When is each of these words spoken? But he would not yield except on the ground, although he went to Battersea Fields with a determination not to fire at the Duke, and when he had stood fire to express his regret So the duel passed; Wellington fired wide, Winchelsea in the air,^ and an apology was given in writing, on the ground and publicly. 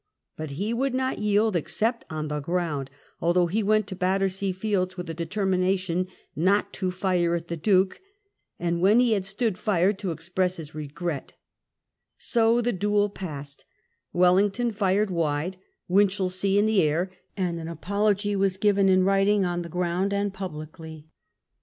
But 0.35 0.49
he 0.57 0.73
would 0.73 0.95
not 0.95 1.19
yield 1.19 1.55
except 1.55 2.05
on 2.09 2.27
the 2.27 2.39
ground, 2.39 2.89
although 3.19 3.45
he 3.45 3.61
went 3.61 3.85
to 3.85 3.95
Battersea 3.95 4.51
Fields 4.51 4.97
with 4.97 5.07
a 5.11 5.13
determination 5.13 6.07
not 6.35 6.73
to 6.73 6.89
fire 6.89 7.35
at 7.35 7.49
the 7.49 7.55
Duke, 7.55 8.01
and 8.57 8.81
when 8.81 8.99
he 8.99 9.11
had 9.11 9.27
stood 9.27 9.59
fire 9.59 9.93
to 9.93 10.09
express 10.09 10.57
his 10.57 10.73
regret 10.73 11.33
So 12.17 12.61
the 12.61 12.73
duel 12.73 13.09
passed; 13.11 13.63
Wellington 14.11 14.71
fired 14.71 15.11
wide, 15.11 15.57
Winchelsea 15.87 16.57
in 16.57 16.65
the 16.65 16.81
air,^ 16.81 17.11
and 17.37 17.59
an 17.59 17.67
apology 17.67 18.35
was 18.35 18.57
given 18.57 18.89
in 18.89 19.03
writing, 19.03 19.45
on 19.45 19.61
the 19.61 19.69
ground 19.69 20.15
and 20.15 20.33
publicly. 20.33 21.05